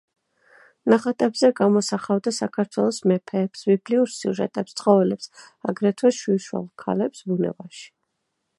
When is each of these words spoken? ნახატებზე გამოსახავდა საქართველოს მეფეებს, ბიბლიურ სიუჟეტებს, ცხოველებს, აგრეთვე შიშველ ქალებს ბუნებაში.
ნახატებზე 0.91 1.49
გამოსახავდა 1.59 2.33
საქართველოს 2.37 2.99
მეფეებს, 3.11 3.63
ბიბლიურ 3.73 4.11
სიუჟეტებს, 4.15 4.77
ცხოველებს, 4.81 5.31
აგრეთვე 5.73 6.13
შიშველ 6.23 6.67
ქალებს 6.85 7.25
ბუნებაში. 7.33 7.87